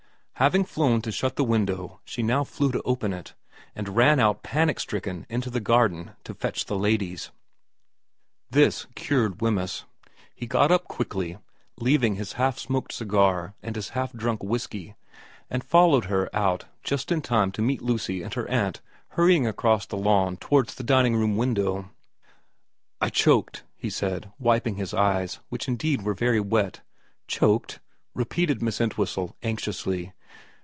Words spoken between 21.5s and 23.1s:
42 VERA iv * I